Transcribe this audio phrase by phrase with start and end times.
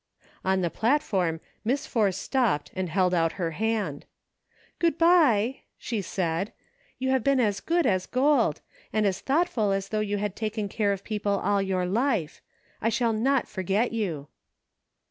[0.43, 4.05] On the platform Miss Force stopped and held out her hand.
[4.79, 6.53] "Good by!" she said;
[6.97, 8.61] "you have been as good as gold;
[8.91, 12.41] and as thoughtful as though you had taken care of people all your life.
[12.81, 14.27] I shall not for get you."